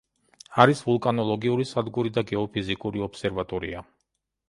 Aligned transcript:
არის 0.63 0.81
ვულკანოლოგიური 0.85 1.67
სადგური 1.73 2.15
და 2.17 2.25
გეოფიზიკური 2.35 3.07
ობსერვატორია. 3.11 3.89